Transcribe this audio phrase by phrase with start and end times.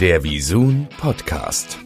[0.00, 1.76] Der Visun Podcast.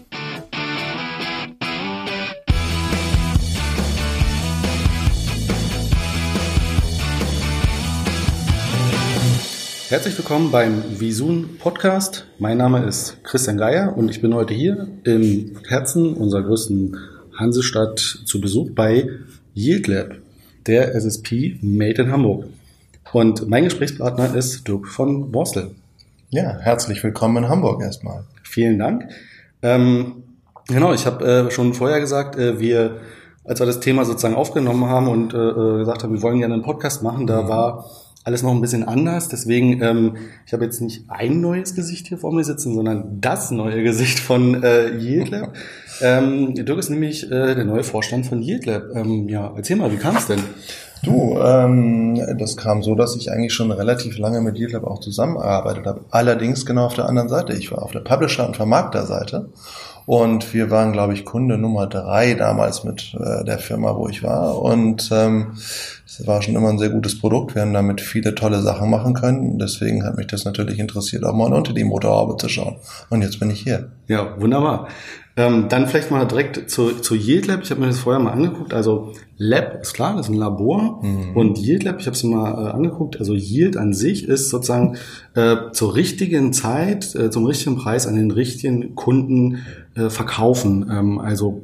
[9.89, 12.27] Herzlich willkommen beim Visun Podcast.
[12.39, 16.99] Mein Name ist Christian Geier und ich bin heute hier im Herzen unserer größten
[17.35, 19.09] Hansestadt zu Besuch bei
[19.55, 20.17] Yield Lab,
[20.67, 22.45] der SSP Made in Hamburg.
[23.15, 25.71] Und mein Gesprächspartner ist Dirk von Borstel.
[26.35, 28.25] Ja, herzlich willkommen in Hamburg erstmal.
[28.43, 29.07] Vielen Dank.
[29.61, 30.23] Ähm,
[30.67, 33.01] genau, ich habe äh, schon vorher gesagt, äh, wir,
[33.45, 36.55] als wir das Thema sozusagen aufgenommen haben und äh, äh gesagt haben, wir wollen gerne
[36.55, 37.49] einen Podcast machen, da mhm.
[37.49, 37.91] war
[38.25, 39.29] alles noch ein bisschen anders.
[39.29, 40.17] Deswegen, ähm,
[40.47, 44.19] ich habe jetzt nicht ein neues Gesicht hier vor mir sitzen, sondern das neue Gesicht
[44.19, 45.53] von äh, Yield Lab.
[46.01, 48.85] ähm, Dirk ist nämlich äh, der neue Vorstand von Yield Lab.
[48.95, 50.41] Ähm, ja, erzähl mal, wie kam es denn?
[51.03, 55.85] Du, ähm, das kam so, dass ich eigentlich schon relativ lange mit Lab auch zusammengearbeitet
[55.87, 56.05] habe.
[56.11, 57.55] Allerdings genau auf der anderen Seite.
[57.55, 59.49] Ich war auf der Publisher- und Vermarkter-Seite
[60.07, 64.23] und wir waren, glaube ich, Kunde Nummer drei damals mit äh, der Firma, wo ich
[64.23, 64.61] war.
[64.61, 65.53] Und ähm,
[66.07, 67.55] es war schon immer ein sehr gutes Produkt.
[67.55, 69.59] Wir haben damit viele tolle Sachen machen können.
[69.59, 72.77] Deswegen hat mich das natürlich interessiert, auch mal unter die Motorhaube zu schauen.
[73.11, 73.91] Und jetzt bin ich hier.
[74.09, 74.89] Ja, wunderbar.
[75.35, 77.63] Ähm, dann vielleicht mal direkt zu, zu Yield Lab.
[77.63, 78.75] Ich habe mir das vorher mal angeguckt.
[78.75, 81.03] Also Lab ist klar, das ist ein Labor.
[81.03, 81.35] Mhm.
[81.35, 83.19] Und Yield Lab, ich habe es mal äh, angeguckt.
[83.19, 84.97] Also Yield an sich ist sozusagen
[85.35, 89.61] äh, zur richtigen Zeit, äh, zum richtigen Preis an den richtigen Kunden
[89.95, 90.91] äh, verkaufen.
[90.91, 91.63] Ähm, also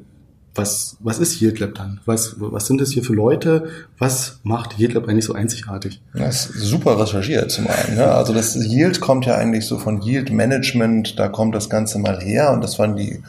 [0.54, 2.00] was, was ist Yield Lab dann?
[2.04, 3.68] Was, was sind das hier für Leute?
[3.98, 6.00] Was macht Yield Lab eigentlich so einzigartig?
[6.14, 7.96] Das ist super recherchiert zum einen.
[7.96, 8.04] Ne?
[8.04, 12.20] Also das Yield kommt ja eigentlich so von Yield Management, da kommt das Ganze mal
[12.20, 13.22] her und das waren die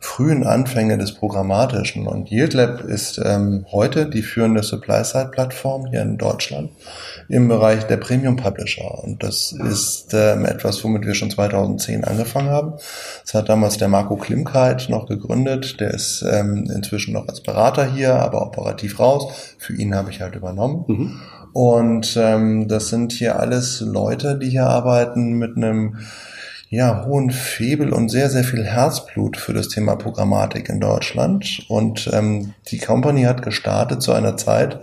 [0.00, 2.06] frühen Anfänge des Programmatischen.
[2.06, 6.70] Und YieldLab ist ähm, heute die führende Supply-Side-Plattform hier in Deutschland
[7.28, 9.02] im Bereich der Premium Publisher.
[9.02, 12.74] Und das ist ähm, etwas, womit wir schon 2010 angefangen haben.
[13.22, 15.80] Das hat damals der Marco Klimkeit noch gegründet.
[15.80, 19.32] Der ist ähm, inzwischen noch als Berater hier, aber operativ raus.
[19.58, 20.84] Für ihn habe ich halt übernommen.
[20.86, 21.20] Mhm.
[21.54, 25.98] Und ähm, das sind hier alles Leute, die hier arbeiten mit einem
[26.74, 31.64] ja, hohen Febel und sehr, sehr viel Herzblut für das Thema Programmatik in Deutschland.
[31.68, 34.80] Und ähm, die Company hat gestartet zu einer Zeit,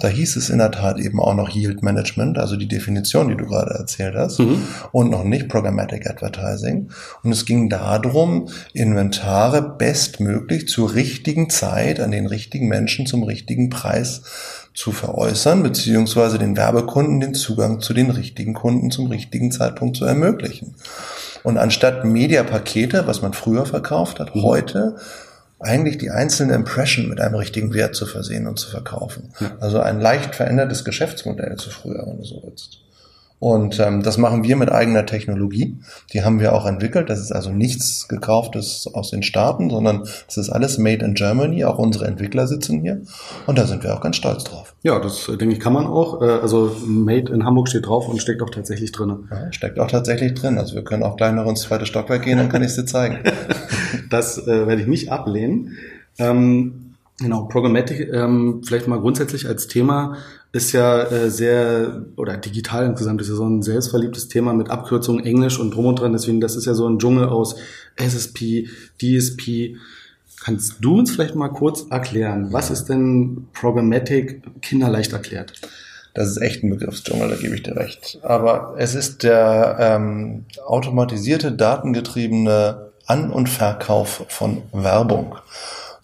[0.00, 3.36] da hieß es in der Tat eben auch noch Yield Management, also die Definition, die
[3.36, 4.62] du gerade erzählt hast, mhm.
[4.92, 6.90] und noch nicht Programmatic Advertising.
[7.24, 13.68] Und es ging darum, Inventare bestmöglich zur richtigen Zeit an den richtigen Menschen zum richtigen
[13.68, 14.22] Preis
[14.74, 20.04] zu veräußern, beziehungsweise den Werbekunden den Zugang zu den richtigen Kunden zum richtigen Zeitpunkt zu
[20.04, 20.74] ermöglichen.
[21.42, 24.42] Und anstatt Mediapakete, was man früher verkauft hat, mhm.
[24.42, 24.96] heute
[25.58, 29.32] eigentlich die einzelne Impression mit einem richtigen Wert zu versehen und zu verkaufen.
[29.38, 29.52] Ja.
[29.60, 32.81] Also ein leicht verändertes Geschäftsmodell zu früher, wenn du so willst.
[33.42, 35.76] Und ähm, das machen wir mit eigener Technologie.
[36.12, 37.10] Die haben wir auch entwickelt.
[37.10, 41.64] Das ist also nichts gekauftes aus den Staaten, sondern es ist alles made in Germany.
[41.64, 43.02] Auch unsere Entwickler sitzen hier.
[43.48, 44.76] Und da sind wir auch ganz stolz drauf.
[44.84, 46.22] Ja, das äh, denke ich kann man auch.
[46.22, 49.26] Äh, also made in Hamburg steht drauf und steckt auch tatsächlich drin.
[49.28, 50.56] Ja, steckt auch tatsächlich drin.
[50.56, 52.86] Also wir können auch gleich noch ins zweite Stockwerk gehen, dann kann ich es dir
[52.86, 53.18] zeigen.
[54.08, 55.78] das äh, werde ich nicht ablehnen.
[56.16, 56.92] Ähm,
[57.22, 60.16] Genau, Programmatic, ähm, vielleicht mal grundsätzlich als Thema,
[60.52, 65.24] ist ja äh, sehr, oder digital insgesamt ist ja so ein selbstverliebtes Thema mit Abkürzungen
[65.24, 66.12] Englisch und drum und dran.
[66.12, 67.56] Deswegen, das ist ja so ein Dschungel aus
[67.96, 68.68] SSP,
[69.00, 69.76] DSP.
[70.44, 75.54] Kannst du uns vielleicht mal kurz erklären, was ist denn Programmatic kinderleicht erklärt?
[76.14, 78.18] Das ist echt ein Begriffsdschungel, da gebe ich dir recht.
[78.22, 85.36] Aber es ist der ähm, automatisierte, datengetriebene An- und Verkauf von Werbung.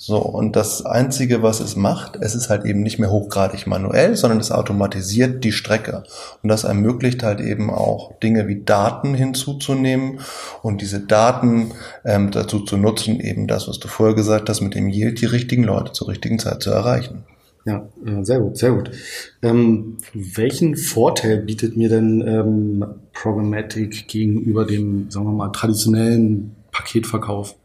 [0.01, 4.15] So, und das Einzige, was es macht, es ist halt eben nicht mehr hochgradig manuell,
[4.15, 6.05] sondern es automatisiert die Strecke.
[6.41, 10.21] Und das ermöglicht halt eben auch Dinge wie Daten hinzuzunehmen
[10.63, 11.73] und diese Daten
[12.05, 15.27] ähm, dazu zu nutzen, eben das, was du vorher gesagt hast, mit dem Yield die
[15.27, 17.25] richtigen Leute zur richtigen Zeit zu erreichen.
[17.65, 17.85] Ja,
[18.23, 18.93] sehr gut, sehr gut.
[19.43, 27.57] Ähm, welchen Vorteil bietet mir denn ähm, Programmatic gegenüber dem, sagen wir mal, traditionellen Paketverkauf?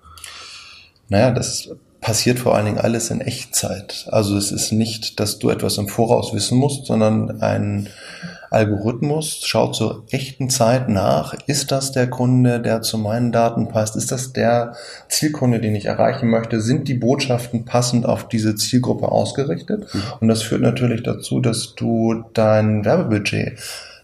[1.09, 1.69] Naja, das
[2.03, 4.07] passiert vor allen Dingen alles in Echtzeit.
[4.11, 7.89] Also es ist nicht, dass du etwas im Voraus wissen musst, sondern ein
[8.51, 13.95] Algorithmus schaut zur echten Zeit nach, ist das der Kunde, der zu meinen Daten passt?
[13.95, 14.75] Ist das der
[15.07, 16.61] Zielkunde, den ich erreichen möchte?
[16.61, 19.91] Sind die Botschaften passend auf diese Zielgruppe ausgerichtet?
[19.91, 20.03] Mhm.
[20.19, 23.57] Und das führt natürlich dazu, dass du dein Werbebudget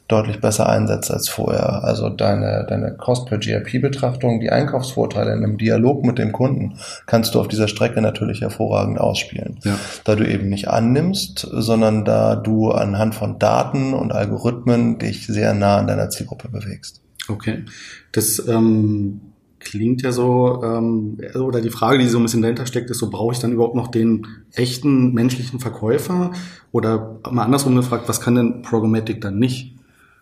[0.10, 1.84] deutlich besser einsetzt als vorher.
[1.84, 7.36] Also deine, deine Cost per GRP-Betrachtung, die Einkaufsvorteile in einem Dialog mit dem Kunden kannst
[7.36, 9.60] du auf dieser Strecke natürlich hervorragend ausspielen.
[9.64, 9.78] Ja.
[10.04, 15.54] Da du eben nicht annimmst, sondern da du anhand von Daten und Algorithmen dich sehr
[15.54, 17.02] nah an deiner Zielgruppe bewegst.
[17.30, 17.64] Okay.
[18.12, 19.22] Das ähm
[19.60, 23.10] klingt ja so, ähm, oder die Frage, die so ein bisschen dahinter steckt, ist so,
[23.10, 26.32] brauche ich dann überhaupt noch den echten menschlichen Verkäufer?
[26.72, 29.76] Oder mal andersrum gefragt, was kann denn Programmatic dann nicht?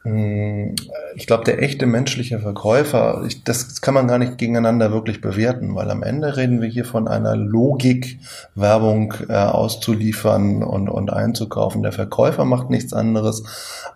[0.03, 5.75] Ich glaube, der echte menschliche Verkäufer, ich, das kann man gar nicht gegeneinander wirklich bewerten,
[5.75, 8.19] weil am Ende reden wir hier von einer Logik,
[8.55, 11.83] Werbung äh, auszuliefern und, und einzukaufen.
[11.83, 13.43] Der Verkäufer macht nichts anderes,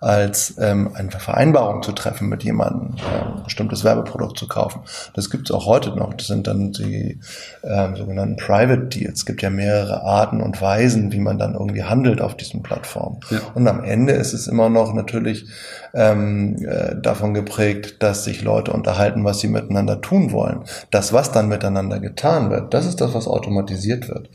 [0.02, 4.82] als ähm, eine Vereinbarung zu treffen mit jemandem, äh, ein bestimmtes Werbeprodukt zu kaufen.
[5.14, 6.14] Das gibt es auch heute noch.
[6.14, 7.20] Das sind dann die
[7.62, 9.20] äh, sogenannten Private Deals.
[9.20, 13.20] Es gibt ja mehrere Arten und Weisen, wie man dann irgendwie handelt auf diesen Plattformen.
[13.30, 13.40] Ja.
[13.54, 15.46] Und am Ende ist es immer noch natürlich
[15.94, 20.62] ähm, äh, davon geprägt, dass sich Leute unterhalten, was sie miteinander tun wollen.
[20.90, 24.30] Das, was dann miteinander getan wird, das ist das, was automatisiert wird.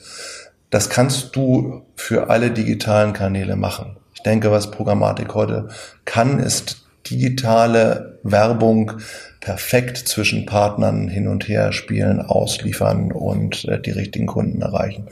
[0.71, 3.97] Das kannst du für alle digitalen Kanäle machen.
[4.15, 5.69] Ich denke, was Programmatik heute
[6.05, 8.93] kann, ist digitale Werbung
[9.41, 15.09] perfekt zwischen Partnern hin und her spielen, ausliefern und äh, die richtigen Kunden erreichen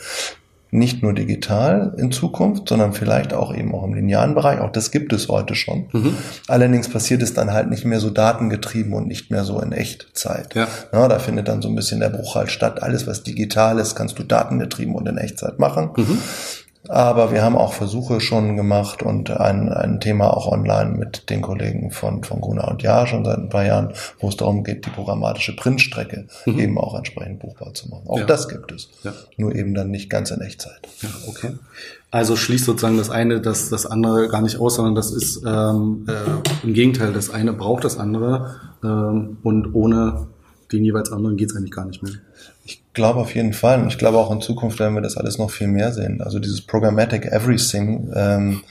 [0.74, 4.60] nicht nur digital in Zukunft, sondern vielleicht auch eben auch im linearen Bereich.
[4.60, 5.86] Auch das gibt es heute schon.
[5.92, 6.16] Mhm.
[6.48, 10.52] Allerdings passiert es dann halt nicht mehr so datengetrieben und nicht mehr so in Echtzeit.
[10.56, 10.66] Ja.
[10.92, 11.06] ja.
[11.06, 12.82] da findet dann so ein bisschen der Bruch halt statt.
[12.82, 15.90] Alles, was digital ist, kannst du datengetrieben und in Echtzeit machen.
[15.96, 16.18] Mhm.
[16.88, 21.40] Aber wir haben auch Versuche schon gemacht und ein, ein Thema auch online mit den
[21.40, 24.84] Kollegen von, von Gruner und Jahr schon seit ein paar Jahren, wo es darum geht,
[24.84, 26.58] die programmatische Printstrecke mhm.
[26.58, 28.06] eben auch entsprechend buchbar zu machen.
[28.06, 28.26] Auch ja.
[28.26, 28.90] das gibt es.
[29.02, 29.12] Ja.
[29.38, 30.80] Nur eben dann nicht ganz in Echtzeit.
[31.00, 31.52] Ja, okay.
[32.10, 36.06] Also schließt sozusagen das eine das, das andere gar nicht aus, sondern das ist ähm,
[36.06, 40.28] äh, im Gegenteil, das eine braucht das andere ähm, und ohne
[40.70, 42.12] den jeweils anderen geht es eigentlich gar nicht mehr.
[42.64, 43.80] Ich glaube auf jeden Fall.
[43.80, 46.20] Und ich glaube auch in Zukunft werden wir das alles noch viel mehr sehen.
[46.20, 48.62] Also dieses Programmatic Everything ähm,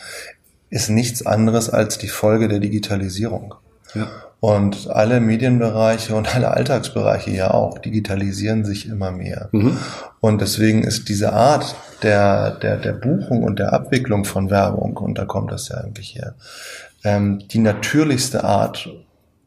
[0.69, 3.55] ist nichts anderes als die Folge der Digitalisierung.
[3.93, 4.07] Ja.
[4.39, 9.47] Und alle Medienbereiche und alle Alltagsbereiche ja auch digitalisieren sich immer mehr.
[9.53, 9.77] Mhm.
[10.19, 15.17] Und deswegen ist diese Art der, der, der Buchung und der Abwicklung von Werbung, und
[15.17, 16.35] da kommt das ja eigentlich her,
[17.05, 18.89] ähm, die natürlichste Art,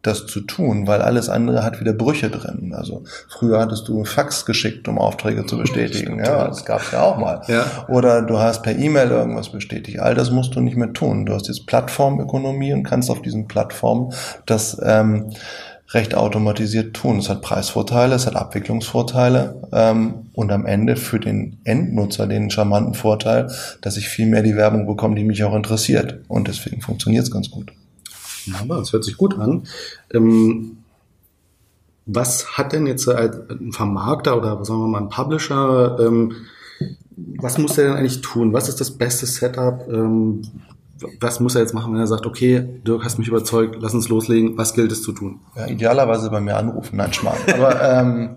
[0.06, 2.74] das zu tun, weil alles andere hat wieder Brüche drin.
[2.74, 6.18] Also früher hattest du ein Fax geschickt, um Aufträge zu bestätigen.
[6.18, 7.42] Ja, das gab es ja auch mal.
[7.48, 7.64] Ja.
[7.88, 10.00] Oder du hast per E-Mail irgendwas bestätigt.
[10.00, 11.26] All das musst du nicht mehr tun.
[11.26, 14.12] Du hast jetzt Plattformökonomie und kannst auf diesen Plattformen
[14.46, 15.30] das ähm,
[15.90, 17.18] recht automatisiert tun.
[17.18, 22.94] Es hat Preisvorteile, es hat Abwicklungsvorteile ähm, und am Ende für den Endnutzer den charmanten
[22.94, 23.50] Vorteil,
[23.80, 26.20] dass ich viel mehr die Werbung bekomme, die mich auch interessiert.
[26.28, 27.72] Und deswegen funktioniert es ganz gut.
[28.60, 29.64] Aber das hört sich gut an.
[30.12, 30.78] Ähm,
[32.06, 36.32] was hat denn jetzt ein Vermarkter oder sagen wir mal ein Publisher, ähm,
[37.16, 38.52] was muss der denn eigentlich tun?
[38.52, 39.88] Was ist das beste Setup?
[39.88, 40.42] Ähm,
[41.20, 44.08] was muss er jetzt machen, wenn er sagt, okay, Dirk, hast mich überzeugt, lass uns
[44.08, 45.40] loslegen, was gilt es zu tun?
[45.54, 47.38] Ja, idealerweise bei mir anrufen, nein, Schmarrn.
[47.52, 48.36] Aber ähm,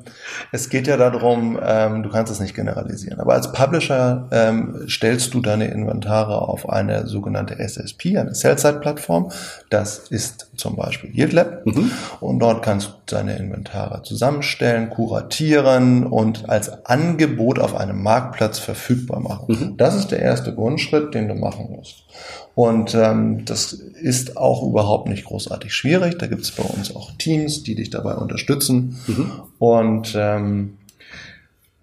[0.52, 3.20] es geht ja darum, ähm, du kannst es nicht generalisieren.
[3.20, 9.32] Aber als Publisher ähm, stellst du deine Inventare auf eine sogenannte SSP, eine Sell-Side-Plattform.
[9.70, 11.66] Das ist zum Beispiel YieldLab.
[11.66, 11.92] Mhm.
[12.20, 19.20] Und dort kannst du deine Inventare zusammenstellen, kuratieren und als Angebot auf einem Marktplatz verfügbar
[19.20, 19.46] machen.
[19.48, 19.78] Mhm.
[19.78, 22.04] Das ist der erste Grundschritt, den du machen musst.
[22.56, 26.18] Und ähm, das ist auch überhaupt nicht großartig schwierig.
[26.18, 29.00] Da gibt es bei uns auch Teams, die dich dabei unterstützen.
[29.08, 29.32] Mhm.
[29.60, 30.78] Und ähm,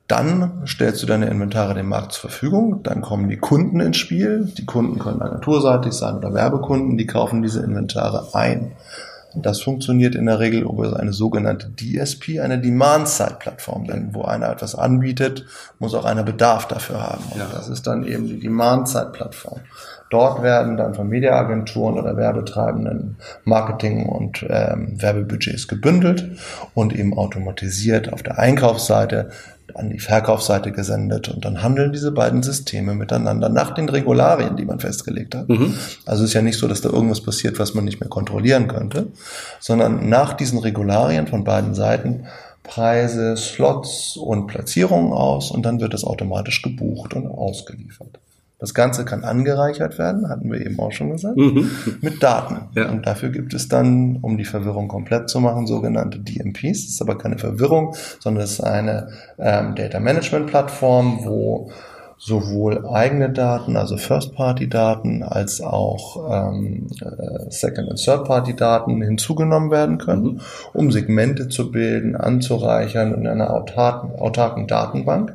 [0.08, 2.82] dann stellst du deine Inventare dem Markt zur Verfügung.
[2.84, 4.52] Dann kommen die Kunden ins Spiel.
[4.56, 8.72] Die Kunden können agenturseitig sein oder Werbekunden, die kaufen diese Inventare ein.
[9.34, 13.86] Das funktioniert in der Regel über eine sogenannte DSP, eine Demand-Side-Plattform.
[13.86, 15.44] Denn wo einer etwas anbietet,
[15.78, 17.24] muss auch einer Bedarf dafür haben.
[17.32, 17.48] Und ja.
[17.52, 19.60] das ist dann eben die Demand-Side-Plattform.
[20.08, 26.38] Dort werden dann von Mediaagenturen oder Werbetreibenden Marketing- und ähm, Werbebudgets gebündelt
[26.74, 29.30] und eben automatisiert auf der Einkaufsseite
[29.74, 34.64] an die Verkaufsseite gesendet und dann handeln diese beiden Systeme miteinander nach den Regularien, die
[34.64, 35.48] man festgelegt hat.
[35.48, 35.74] Mhm.
[36.04, 39.08] Also ist ja nicht so, dass da irgendwas passiert, was man nicht mehr kontrollieren könnte,
[39.60, 42.26] sondern nach diesen Regularien von beiden Seiten
[42.62, 48.18] Preise, Slots und Platzierungen aus und dann wird es automatisch gebucht und ausgeliefert.
[48.58, 51.70] Das Ganze kann angereichert werden, hatten wir eben auch schon gesagt, mhm.
[52.00, 52.68] mit Daten.
[52.74, 52.90] Ja.
[52.90, 56.84] Und dafür gibt es dann, um die Verwirrung komplett zu machen, sogenannte DMPs.
[56.84, 59.08] Das ist aber keine Verwirrung, sondern es ist eine
[59.38, 61.70] ähm, Data Management Plattform, wo
[62.18, 70.24] sowohl eigene Daten, also First-Party-Daten, als auch ähm, äh, Second- und Third-Party-Daten hinzugenommen werden können,
[70.24, 70.40] mhm.
[70.72, 75.34] um Segmente zu bilden, anzureichern in einer autarken, autarken Datenbank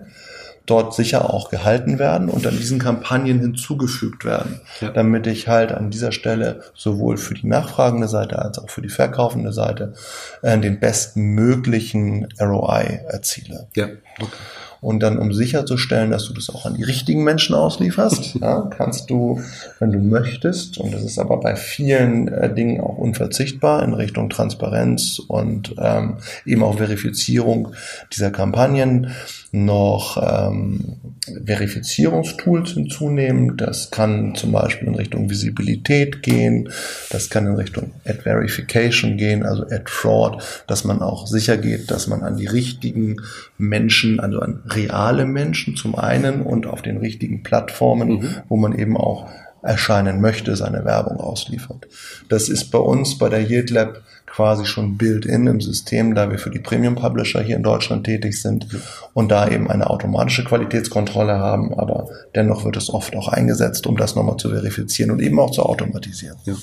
[0.66, 4.90] dort sicher auch gehalten werden und an diesen Kampagnen hinzugefügt werden, ja.
[4.90, 8.90] damit ich halt an dieser Stelle sowohl für die nachfragende Seite als auch für die
[8.90, 9.94] verkaufende Seite
[10.42, 13.68] äh, den besten möglichen ROI erziele.
[13.76, 13.88] Ja.
[14.20, 14.38] Okay.
[14.82, 19.12] Und dann, um sicherzustellen, dass du das auch an die richtigen Menschen auslieferst, ja, kannst
[19.12, 19.40] du,
[19.80, 24.30] wenn du möchtest, und das ist aber bei vielen äh, Dingen auch unverzichtbar in Richtung
[24.32, 27.70] Transparenz und ähm, eben auch Verifizierung
[28.12, 29.12] dieser Kampagnen,
[29.52, 30.98] noch ähm,
[31.46, 33.58] Verifizierungstools hinzunehmen.
[33.58, 36.70] Das kann zum Beispiel in Richtung Visibilität gehen,
[37.10, 41.92] das kann in Richtung Ad Verification gehen, also Ad Fraud, dass man auch sicher geht,
[41.92, 43.18] dass man an die richtigen
[43.62, 48.36] Menschen, also an reale Menschen zum einen und auf den richtigen Plattformen, mhm.
[48.50, 49.30] wo man eben auch
[49.62, 51.88] erscheinen möchte, seine Werbung ausliefert.
[52.30, 56.40] Das ist bei uns bei der Yield Lab quasi schon built-in im System, da wir
[56.40, 58.68] für die Premium-Publisher hier in Deutschland tätig sind
[59.14, 63.98] und da eben eine automatische Qualitätskontrolle haben, aber dennoch wird es oft auch eingesetzt, um
[63.98, 66.38] das nochmal zu verifizieren und eben auch zu automatisieren.
[66.46, 66.56] Ja,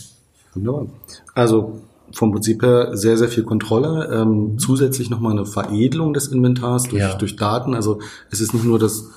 [0.55, 0.87] wunderbar.
[1.35, 4.09] Also vom Prinzip her sehr, sehr viel Kontrolle.
[4.13, 4.59] Ähm, mhm.
[4.59, 7.15] zusätzlich nochmal eine Veredelung des Inventars durch, ja.
[7.15, 7.75] durch Daten.
[7.75, 8.01] Also
[8.31, 9.11] es ist nicht nur das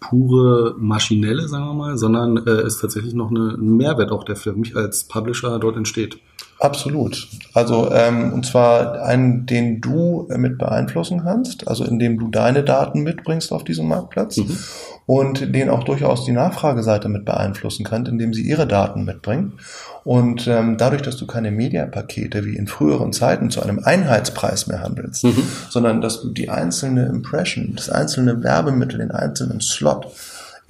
[0.00, 4.36] pure maschinelle, sagen wir mal, sondern äh, ist tatsächlich noch eine, ein Mehrwert auch, der
[4.36, 6.18] für mich als Publisher dort entsteht.
[6.60, 7.26] Absolut.
[7.54, 12.62] Also ähm, und zwar einen, den du äh, mit beeinflussen kannst, also indem du deine
[12.62, 14.58] Daten mitbringst auf diesem Marktplatz mhm.
[15.06, 19.54] und den auch durchaus die Nachfrageseite mit beeinflussen kann, indem sie ihre Daten mitbringen.
[20.04, 24.82] Und ähm, dadurch, dass du keine Mediapakete wie in früheren Zeiten zu einem Einheitspreis mehr
[24.82, 25.42] handelst, mhm.
[25.70, 30.08] sondern dass du die einzelne Impression, das einzelne Werbemittel, den einzelnen Slot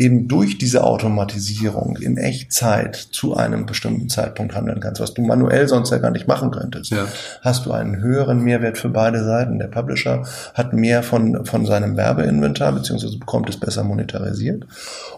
[0.00, 5.69] eben durch diese Automatisierung in Echtzeit zu einem bestimmten Zeitpunkt handeln kannst, was du manuell
[5.69, 7.07] sonst ja gar nicht machen könntest, ja.
[7.42, 9.59] hast du einen höheren Mehrwert für beide Seiten.
[9.59, 14.66] Der Publisher hat mehr von, von seinem Werbeinventar, beziehungsweise bekommt es besser monetarisiert.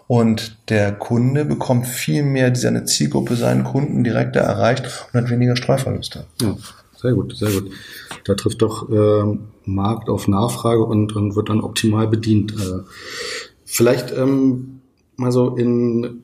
[0.07, 5.55] Und der Kunde bekommt viel mehr seine Zielgruppe, seinen Kunden direkter erreicht und hat weniger
[5.55, 6.25] Streuverluste.
[6.41, 6.57] Ja.
[7.01, 7.71] Sehr gut, sehr gut.
[8.25, 12.53] Da trifft doch äh, Markt auf Nachfrage und, und wird dann optimal bedient.
[12.53, 12.79] Äh,
[13.73, 14.81] Vielleicht ähm,
[15.15, 16.23] mal so in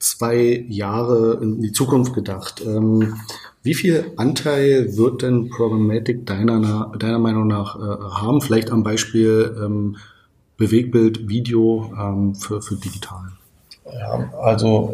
[0.00, 2.60] zwei Jahre in die Zukunft gedacht.
[2.66, 3.14] Ähm,
[3.62, 7.80] wie viel Anteil wird denn Programmatic deiner, deiner Meinung nach äh,
[8.20, 8.40] haben?
[8.40, 9.96] Vielleicht am Beispiel ähm,
[10.56, 13.28] Bewegbild, Video ähm, für, für digital.
[13.84, 14.92] Ja, also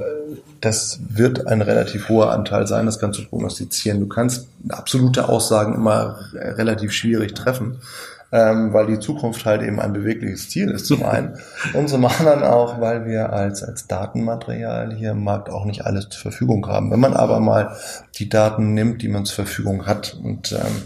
[0.60, 4.00] das wird ein relativ hoher Anteil sein, das kannst du prognostizieren.
[4.00, 7.78] Du kannst absolute Aussagen immer relativ schwierig treffen
[8.34, 11.38] ähm, weil die Zukunft halt eben ein bewegliches Ziel ist zum einen
[11.72, 16.08] und zum anderen auch, weil wir als, als Datenmaterial hier im Markt auch nicht alles
[16.08, 16.90] zur Verfügung haben.
[16.90, 17.76] Wenn man aber mal
[18.18, 20.82] die Daten nimmt, die man zur Verfügung hat und ähm,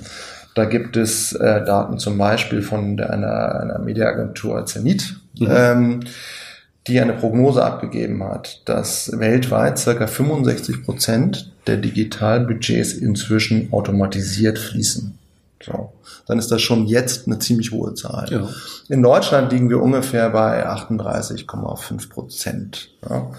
[0.55, 5.49] da gibt es äh, Daten zum Beispiel von einer, einer Mediaagentur Zenit, mhm.
[5.51, 6.01] ähm,
[6.87, 15.18] die eine Prognose abgegeben hat, dass weltweit circa 65 Prozent der Digitalbudgets inzwischen automatisiert fließen.
[15.65, 15.93] So.
[16.27, 18.27] Dann ist das schon jetzt eine ziemlich hohe Zahl.
[18.31, 18.49] Ja.
[18.89, 22.91] In Deutschland liegen wir ungefähr bei 38,5 Prozent.
[23.09, 23.31] Ja.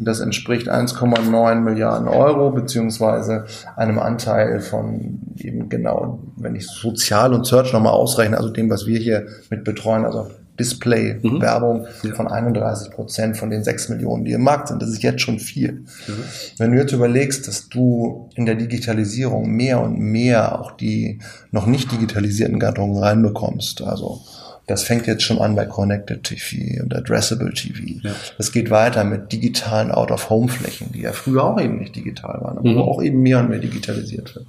[0.00, 7.46] Das entspricht 1,9 Milliarden Euro beziehungsweise einem Anteil von eben genau, wenn ich Sozial und
[7.46, 11.40] Search nochmal ausrechne, also dem, was wir hier mit betreuen, also Display, mhm.
[11.40, 12.14] Werbung ja.
[12.14, 14.82] von 31 Prozent von den 6 Millionen, die im Markt sind.
[14.82, 15.72] Das ist jetzt schon viel.
[15.72, 16.24] Mhm.
[16.58, 21.66] Wenn du jetzt überlegst, dass du in der Digitalisierung mehr und mehr auch die noch
[21.66, 24.20] nicht digitalisierten Gattungen reinbekommst, also
[24.68, 28.00] das fängt jetzt schon an bei Connected TV und Addressable TV.
[28.02, 28.14] Ja.
[28.36, 32.68] Das geht weiter mit digitalen Out-of-Home-Flächen, die ja früher auch eben nicht digital waren, aber
[32.68, 32.78] mhm.
[32.78, 34.46] auch eben mehr und mehr digitalisiert wird.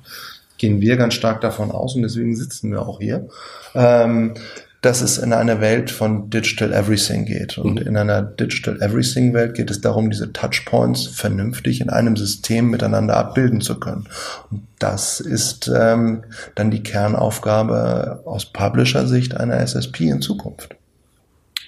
[0.57, 3.29] Gehen wir ganz stark davon aus und deswegen sitzen wir auch hier.
[3.73, 4.33] Ähm,
[4.81, 7.57] dass es in eine Welt von Digital Everything geht.
[7.57, 7.87] Und mhm.
[7.87, 13.17] in einer Digital Everything Welt geht es darum, diese Touchpoints vernünftig in einem System miteinander
[13.17, 14.07] abbilden zu können.
[14.49, 16.23] Und das ist ähm,
[16.55, 20.78] dann die Kernaufgabe aus Publisher-Sicht einer SSP in Zukunft.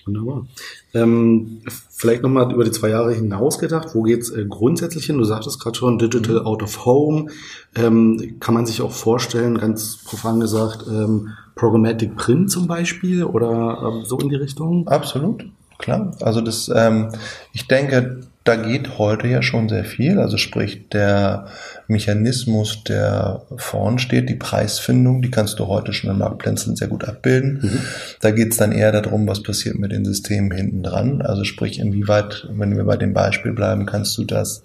[0.05, 0.47] Wunderbar.
[0.93, 3.89] Ähm, vielleicht nochmal über die zwei Jahre hinaus gedacht.
[3.93, 5.17] Wo geht's äh, grundsätzlich hin?
[5.17, 6.45] Du sagtest gerade schon, Digital mhm.
[6.45, 7.29] Out of Home.
[7.75, 13.93] Ähm, kann man sich auch vorstellen, ganz profan gesagt, ähm, Programmatic Print zum Beispiel oder
[13.93, 14.87] ähm, so in die Richtung?
[14.87, 15.45] Absolut,
[15.77, 16.15] klar.
[16.21, 17.09] Also das, ähm,
[17.53, 20.17] ich denke, da geht heute ja schon sehr viel.
[20.17, 21.47] Also sprich, der
[21.87, 27.07] Mechanismus, der vorn steht, die Preisfindung, die kannst du heute schon in Marktplätzen sehr gut
[27.07, 27.59] abbilden.
[27.61, 27.79] Mhm.
[28.19, 31.21] Da geht es dann eher darum, was passiert mit den Systemen hinten dran.
[31.21, 34.63] Also sprich, inwieweit, wenn wir bei dem Beispiel bleiben, kannst du das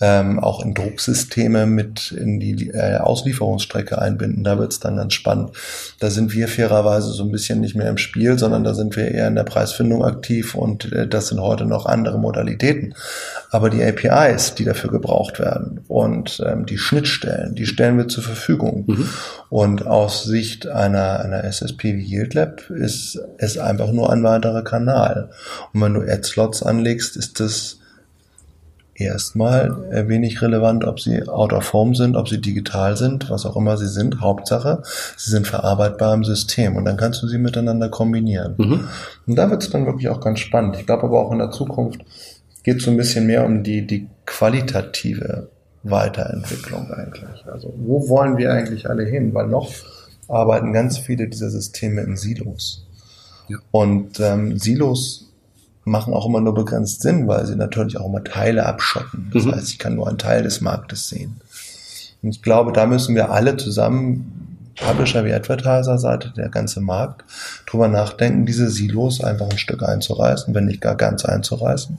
[0.00, 4.44] ähm, auch in Drucksysteme mit in die äh, Auslieferungsstrecke einbinden.
[4.44, 5.50] Da wird es dann ganz spannend.
[5.98, 9.08] Da sind wir fairerweise so ein bisschen nicht mehr im Spiel, sondern da sind wir
[9.08, 12.94] eher in der Preisfindung aktiv und äh, das sind heute noch andere Modalitäten.
[13.50, 18.22] Aber die APIs, die dafür gebraucht werden und ähm, die Schnittstellen, die stellen wir zur
[18.22, 18.84] Verfügung.
[18.86, 19.08] Mhm.
[19.48, 24.62] Und aus Sicht einer, einer SSP wie Yield Lab ist es einfach nur ein weiterer
[24.62, 25.30] Kanal.
[25.72, 27.80] Und wenn du Ad-Slots anlegst, ist das
[29.00, 33.56] erstmal wenig relevant, ob sie out of form sind, ob sie digital sind, was auch
[33.56, 34.20] immer sie sind.
[34.20, 34.82] Hauptsache,
[35.16, 38.54] sie sind verarbeitbar im System und dann kannst du sie miteinander kombinieren.
[38.58, 38.88] Mhm.
[39.26, 40.76] Und da wird es dann wirklich auch ganz spannend.
[40.76, 42.02] Ich glaube aber auch in der Zukunft
[42.62, 45.48] geht es so ein bisschen mehr um die, die qualitative
[45.82, 47.46] Weiterentwicklung eigentlich.
[47.46, 49.32] Also wo wollen wir eigentlich alle hin?
[49.34, 49.70] Weil noch
[50.28, 52.86] arbeiten ganz viele dieser Systeme in Silos.
[53.48, 53.58] Ja.
[53.70, 55.26] Und ähm, Silos
[55.84, 59.30] machen auch immer nur begrenzt Sinn, weil sie natürlich auch immer Teile abschotten.
[59.32, 59.52] Das mhm.
[59.52, 61.40] heißt, ich kann nur einen Teil des Marktes sehen.
[62.22, 67.24] Und ich glaube, da müssen wir alle zusammen, Publisher wie Advertiser-Seite, der ganze Markt,
[67.66, 71.98] drüber nachdenken, diese Silos einfach ein Stück einzureißen, wenn nicht gar ganz einzureißen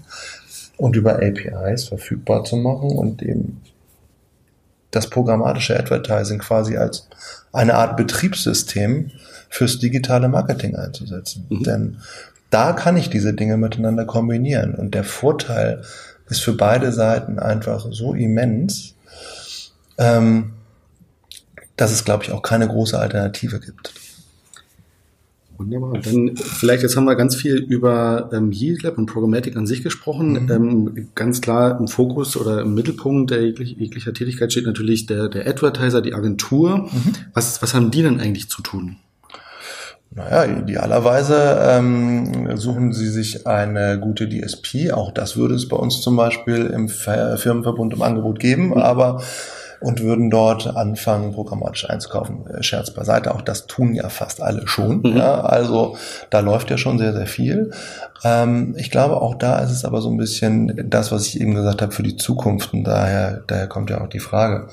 [0.82, 3.62] und über APIs verfügbar zu machen und eben
[4.90, 7.08] das programmatische Advertising quasi als
[7.54, 9.12] eine Art Betriebssystem
[9.48, 11.46] fürs digitale Marketing einzusetzen.
[11.50, 11.64] Mhm.
[11.64, 11.98] Denn
[12.50, 14.74] da kann ich diese Dinge miteinander kombinieren.
[14.74, 15.84] Und der Vorteil
[16.30, 18.96] ist für beide Seiten einfach so immens,
[20.00, 20.54] ähm,
[21.78, 23.94] dass es, glaube ich, auch keine große Alternative gibt.
[25.62, 25.94] Wunderbar.
[26.00, 29.84] Dann vielleicht, jetzt haben wir ganz viel über ähm, Yield Lab und Programmatic an sich
[29.84, 30.44] gesprochen.
[30.44, 30.52] Mhm.
[30.52, 35.30] Ähm, ganz klar im Fokus oder im Mittelpunkt der jeglich, jeglicher Tätigkeit steht natürlich der,
[35.30, 36.90] der Advertiser, die Agentur.
[36.92, 37.14] Mhm.
[37.34, 38.98] Was, was haben die denn eigentlich zu tun?
[40.14, 44.92] Naja, idealerweise ähm, suchen Sie sich eine gute DSP.
[44.92, 48.74] Auch das würde es bei uns zum Beispiel im Firmenverbund im Angebot geben, mhm.
[48.74, 49.22] aber
[49.82, 52.48] und würden dort anfangen, programmatisch einzukaufen.
[52.48, 55.02] Äh, Scherz beiseite, auch das tun ja fast alle schon.
[55.02, 55.18] Mhm.
[55.18, 55.98] Ja, also
[56.30, 57.72] da läuft ja schon sehr, sehr viel.
[58.24, 61.56] Ähm, ich glaube, auch da ist es aber so ein bisschen das, was ich eben
[61.56, 62.74] gesagt habe, für die Zukunft.
[62.74, 64.70] Und daher, daher kommt ja auch die Frage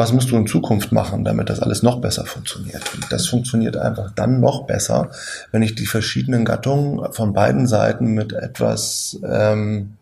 [0.00, 2.82] was musst du in Zukunft machen, damit das alles noch besser funktioniert.
[2.94, 5.10] Und das funktioniert einfach dann noch besser,
[5.52, 9.98] wenn ich die verschiedenen Gattungen von beiden Seiten mit etwas ähm,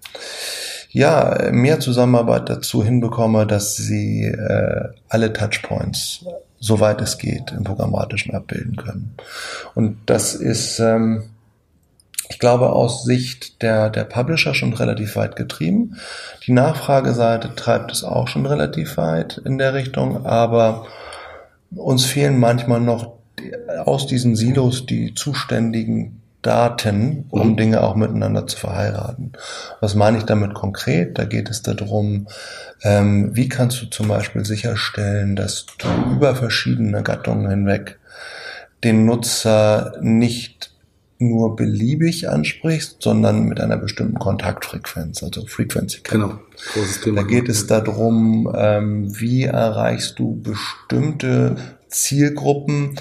[0.99, 6.25] ja mehr Zusammenarbeit dazu hinbekomme, dass sie äh, alle Touchpoints
[6.61, 9.15] soweit es geht im programmatischen abbilden können.
[9.77, 11.31] Und das ist ähm,
[12.31, 15.97] ich glaube, aus Sicht der, der Publisher schon relativ weit getrieben.
[16.47, 20.87] Die Nachfrageseite treibt es auch schon relativ weit in der Richtung, aber
[21.75, 23.15] uns fehlen manchmal noch
[23.85, 27.57] aus diesen Silos die zuständigen Daten, um mhm.
[27.57, 29.33] Dinge auch miteinander zu verheiraten.
[29.81, 31.19] Was meine ich damit konkret?
[31.19, 32.29] Da geht es darum,
[32.83, 37.99] ähm, wie kannst du zum Beispiel sicherstellen, dass du über verschiedene Gattungen hinweg
[38.85, 40.73] den Nutzer nicht
[41.21, 46.01] nur beliebig ansprichst, sondern mit einer bestimmten Kontaktfrequenz, also Frequency.
[46.05, 46.39] Genau,
[46.75, 47.23] großes Thema.
[47.23, 51.57] Da geht es darum, ähm, wie erreichst du bestimmte
[51.89, 52.95] Zielgruppen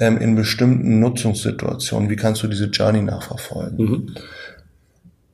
[0.00, 3.78] ähm, in bestimmten Nutzungssituationen, wie kannst du diese Journey nachverfolgen.
[3.78, 4.14] Mhm.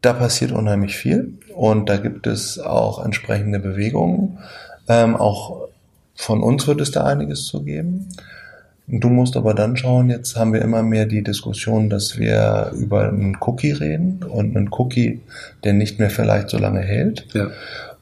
[0.03, 4.39] Da passiert unheimlich viel und da gibt es auch entsprechende Bewegungen.
[4.89, 5.69] Ähm, auch
[6.15, 8.09] von uns wird es da einiges zu geben.
[8.89, 13.09] Du musst aber dann schauen, jetzt haben wir immer mehr die Diskussion, dass wir über
[13.09, 15.23] einen Cookie reden und einen Cookie,
[15.65, 17.27] der nicht mehr vielleicht so lange hält.
[17.35, 17.51] Ja.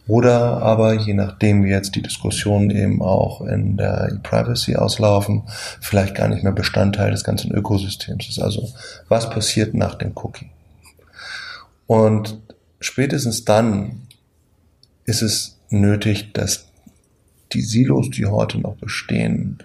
[0.07, 5.45] Oder aber je nachdem, wie jetzt die Diskussionen eben auch in der E-Privacy auslaufen,
[5.81, 8.39] vielleicht gar nicht mehr Bestandteil des ganzen Ökosystems ist.
[8.39, 8.69] Also
[9.09, 10.51] was passiert nach dem Cookie?
[11.87, 12.39] Und
[12.81, 14.03] spätestens dann
[15.07, 16.67] ist es nötig, dass
[17.53, 19.59] die Silos, die heute noch bestehen,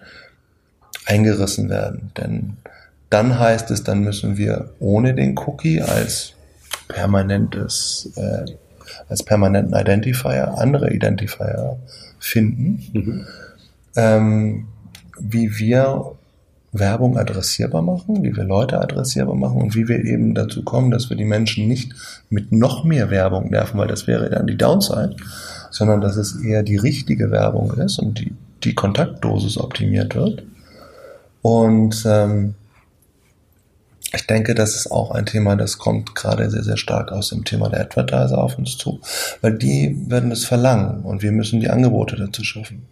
[1.05, 2.11] eingerissen werden.
[2.17, 2.57] Denn
[3.09, 6.33] dann heißt es, dann müssen wir ohne den Cookie als
[6.87, 8.45] permanentes, äh,
[9.07, 11.77] als permanenten Identifier andere Identifier
[12.19, 13.25] finden, mhm.
[13.95, 14.67] ähm,
[15.19, 16.13] wie wir
[16.71, 21.09] Werbung adressierbar machen, wie wir Leute adressierbar machen und wie wir eben dazu kommen, dass
[21.09, 21.93] wir die Menschen nicht
[22.29, 25.15] mit noch mehr Werbung nerven, weil das wäre dann die Downside,
[25.71, 30.43] sondern dass es eher die richtige Werbung ist und die, die Kontaktdosis optimiert wird
[31.41, 32.55] und ähm,
[34.13, 37.45] Ich denke, das ist auch ein Thema, das kommt gerade sehr, sehr stark aus dem
[37.45, 39.01] Thema der Advertiser auf uns zu,
[39.41, 42.87] weil die werden es verlangen und wir müssen die Angebote dazu schaffen.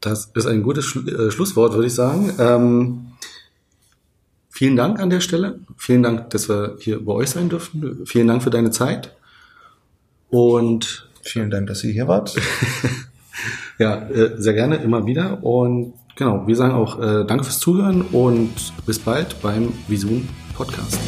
[0.00, 2.32] Das ist ein gutes äh, Schlusswort, würde ich sagen.
[2.38, 3.12] Ähm,
[4.48, 5.60] vielen Dank an der Stelle.
[5.76, 8.06] Vielen Dank, dass wir hier bei euch sein durften.
[8.06, 9.16] Vielen Dank für deine Zeit.
[10.30, 12.34] Und vielen Dank, dass ihr hier wart.
[13.78, 15.42] ja, äh, sehr gerne, immer wieder.
[15.42, 20.98] Und genau, wir sagen auch äh, danke fürs Zuhören und bis bald beim Visun Podcast.